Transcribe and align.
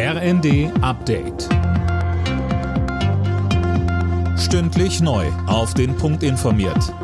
RND 0.00 0.70
Update. 0.80 1.48
Stündlich 4.38 5.00
neu. 5.00 5.26
Auf 5.48 5.74
den 5.74 5.96
Punkt 5.96 6.22
informiert. 6.22 6.94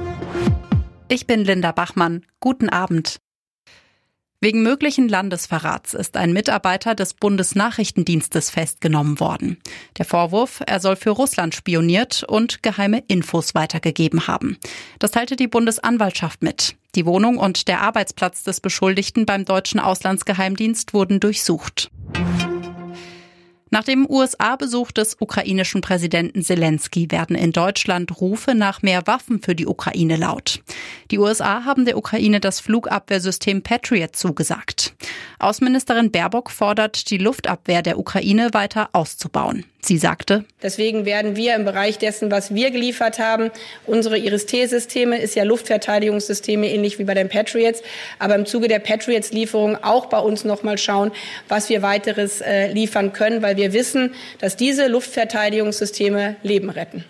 Ich 1.08 1.26
bin 1.26 1.40
Linda 1.44 1.72
Bachmann. 1.72 2.24
Guten 2.38 2.68
Abend. 2.68 3.18
Wegen 4.40 4.62
möglichen 4.62 5.08
Landesverrats 5.08 5.94
ist 5.94 6.16
ein 6.16 6.32
Mitarbeiter 6.32 6.94
des 6.94 7.14
Bundesnachrichtendienstes 7.14 8.50
festgenommen 8.50 9.18
worden. 9.18 9.56
Der 9.98 10.04
Vorwurf, 10.04 10.62
er 10.64 10.78
soll 10.78 10.94
für 10.94 11.10
Russland 11.10 11.56
spioniert 11.56 12.22
und 12.22 12.62
geheime 12.62 13.02
Infos 13.08 13.56
weitergegeben 13.56 14.28
haben. 14.28 14.56
Das 15.00 15.10
teilte 15.10 15.34
die 15.34 15.48
Bundesanwaltschaft 15.48 16.44
mit. 16.44 16.76
Die 16.94 17.06
Wohnung 17.06 17.38
und 17.38 17.66
der 17.66 17.80
Arbeitsplatz 17.80 18.44
des 18.44 18.60
Beschuldigten 18.60 19.26
beim 19.26 19.44
deutschen 19.44 19.80
Auslandsgeheimdienst 19.80 20.94
wurden 20.94 21.18
durchsucht. 21.18 21.90
Nach 23.74 23.82
dem 23.82 24.08
USA-Besuch 24.08 24.92
des 24.92 25.16
ukrainischen 25.18 25.80
Präsidenten 25.80 26.44
Zelensky 26.44 27.10
werden 27.10 27.34
in 27.34 27.50
Deutschland 27.50 28.20
Rufe 28.20 28.54
nach 28.54 28.82
mehr 28.82 29.08
Waffen 29.08 29.42
für 29.42 29.56
die 29.56 29.66
Ukraine 29.66 30.14
laut. 30.14 30.60
Die 31.14 31.20
USA 31.20 31.64
haben 31.64 31.84
der 31.84 31.96
Ukraine 31.96 32.40
das 32.40 32.58
Flugabwehrsystem 32.58 33.62
Patriot 33.62 34.16
zugesagt. 34.16 34.94
Außenministerin 35.38 36.10
Baerbock 36.10 36.50
fordert, 36.50 37.08
die 37.08 37.18
Luftabwehr 37.18 37.82
der 37.82 38.00
Ukraine 38.00 38.48
weiter 38.52 38.88
auszubauen. 38.92 39.64
Sie 39.80 39.96
sagte, 39.96 40.44
Deswegen 40.60 41.04
werden 41.04 41.36
wir 41.36 41.54
im 41.54 41.64
Bereich 41.64 41.98
dessen, 41.98 42.32
was 42.32 42.52
wir 42.52 42.72
geliefert 42.72 43.20
haben, 43.20 43.52
unsere 43.86 44.18
Iris-T-Systeme 44.18 45.20
ist 45.20 45.36
ja 45.36 45.44
Luftverteidigungssysteme 45.44 46.68
ähnlich 46.68 46.98
wie 46.98 47.04
bei 47.04 47.14
den 47.14 47.28
Patriots, 47.28 47.80
aber 48.18 48.34
im 48.34 48.44
Zuge 48.44 48.66
der 48.66 48.80
Patriots-Lieferung 48.80 49.84
auch 49.84 50.06
bei 50.06 50.18
uns 50.18 50.42
noch 50.42 50.64
mal 50.64 50.78
schauen, 50.78 51.12
was 51.46 51.68
wir 51.68 51.82
weiteres 51.82 52.40
äh, 52.40 52.72
liefern 52.72 53.12
können, 53.12 53.40
weil 53.40 53.56
wir 53.56 53.72
wissen, 53.72 54.14
dass 54.40 54.56
diese 54.56 54.88
Luftverteidigungssysteme 54.88 56.34
Leben 56.42 56.70
retten. 56.70 57.04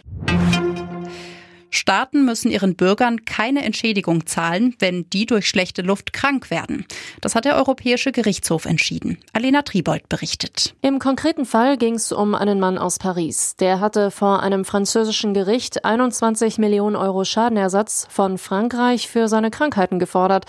Staaten 1.84 2.24
müssen 2.24 2.50
ihren 2.50 2.76
Bürgern 2.76 3.24
keine 3.24 3.62
Entschädigung 3.62 4.26
zahlen, 4.26 4.74
wenn 4.78 5.08
die 5.10 5.26
durch 5.26 5.48
schlechte 5.48 5.82
Luft 5.82 6.12
krank 6.12 6.50
werden. 6.50 6.86
Das 7.20 7.34
hat 7.34 7.44
der 7.44 7.56
Europäische 7.56 8.10
Gerichtshof 8.10 8.64
entschieden. 8.64 9.18
Alena 9.34 9.62
Tribold 9.62 10.08
berichtet. 10.08 10.74
Im 10.80 10.98
konkreten 10.98 11.44
Fall 11.44 11.76
ging 11.76 11.94
es 11.94 12.10
um 12.12 12.34
einen 12.34 12.60
Mann 12.60 12.78
aus 12.78 12.98
Paris. 12.98 13.56
Der 13.56 13.80
hatte 13.80 14.10
vor 14.10 14.42
einem 14.42 14.64
französischen 14.64 15.34
Gericht 15.34 15.84
21 15.84 16.58
Millionen 16.58 16.96
Euro 16.96 17.24
Schadenersatz 17.24 18.06
von 18.08 18.38
Frankreich 18.38 19.08
für 19.08 19.28
seine 19.28 19.50
Krankheiten 19.50 19.98
gefordert. 19.98 20.46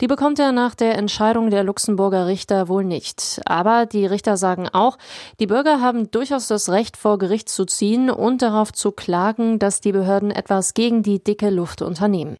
Die 0.00 0.06
bekommt 0.06 0.38
er 0.38 0.52
nach 0.52 0.76
der 0.76 0.96
Entscheidung 0.96 1.50
der 1.50 1.64
Luxemburger 1.64 2.28
Richter 2.28 2.68
wohl 2.68 2.84
nicht. 2.84 3.40
Aber 3.44 3.86
die 3.86 4.06
Richter 4.06 4.36
sagen 4.36 4.68
auch, 4.68 4.98
die 5.40 5.48
Bürger 5.48 5.80
haben 5.80 6.12
durchaus 6.12 6.46
das 6.46 6.68
Recht, 6.68 6.96
vor 6.96 7.18
Gericht 7.18 7.48
zu 7.48 7.64
ziehen 7.64 8.08
und 8.08 8.40
darauf 8.40 8.72
zu 8.72 8.92
klagen, 8.92 9.58
dass 9.58 9.80
die 9.80 9.92
Behörden 9.92 10.30
etwas 10.30 10.66
etwas 10.66 10.74
gegen 10.76 11.02
die 11.02 11.18
dicke 11.24 11.50
Luft 11.50 11.82
unternehmen. 11.82 12.36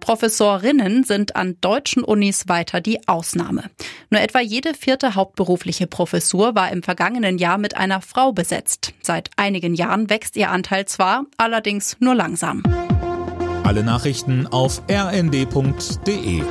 Professorinnen 0.00 1.04
sind 1.04 1.36
an 1.36 1.56
deutschen 1.60 2.02
Unis 2.02 2.48
weiter 2.48 2.80
die 2.80 3.06
Ausnahme. 3.06 3.70
Nur 4.10 4.20
etwa 4.20 4.40
jede 4.40 4.74
vierte 4.74 5.14
hauptberufliche 5.14 5.86
Professur 5.86 6.56
war 6.56 6.72
im 6.72 6.82
vergangenen 6.82 7.38
Jahr 7.38 7.58
mit 7.58 7.76
einer 7.76 8.00
Frau 8.00 8.32
besetzt. 8.32 8.92
Seit 9.02 9.30
einigen 9.36 9.74
Jahren 9.74 10.10
wächst 10.10 10.36
ihr 10.36 10.50
Anteil 10.50 10.86
zwar, 10.86 11.26
allerdings 11.36 11.96
nur 12.00 12.16
langsam. 12.16 12.64
Alle 13.62 13.84
Nachrichten 13.84 14.48
auf 14.48 14.82
rnd.de 14.90 16.42